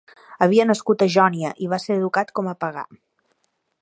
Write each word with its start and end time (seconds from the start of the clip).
Havia 0.45 0.63
nascut 0.69 1.03
a 1.05 1.07
Jònia 1.15 1.51
i 1.65 1.69
va 1.75 1.79
ser 1.85 1.99
educat 1.99 2.33
com 2.41 2.51
a 2.53 2.57
pagà. 2.67 2.87